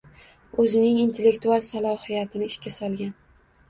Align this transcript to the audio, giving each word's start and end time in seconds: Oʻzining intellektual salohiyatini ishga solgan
Oʻzining 0.63 0.97
intellektual 1.03 1.63
salohiyatini 1.71 2.53
ishga 2.53 2.79
solgan 2.83 3.19